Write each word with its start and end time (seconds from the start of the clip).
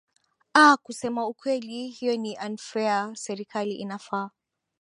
aa 0.55 0.77
kusema 0.77 1.27
ukweli 1.27 1.87
hiyo 1.87 2.17
ni 2.17 2.37
unfair 2.45 3.15
serikali 3.15 3.71
inafaa 3.73 4.29